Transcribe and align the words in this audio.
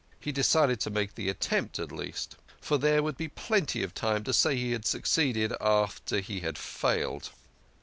He 0.19 0.31
decided 0.31 0.79
to 0.79 0.89
make 0.89 1.13
the 1.13 1.29
attempt 1.29 1.77
at 1.77 1.91
least, 1.91 2.35
for 2.59 2.79
there 2.79 3.03
would 3.03 3.17
be 3.17 3.27
plenty 3.27 3.83
of 3.83 3.93
time 3.93 4.23
to 4.23 4.33
say 4.33 4.55
he 4.55 4.71
had 4.71 4.83
succeeded, 4.87 5.53
after 5.61 6.21
he 6.21 6.39
had 6.39 6.57
failed. 6.57 7.29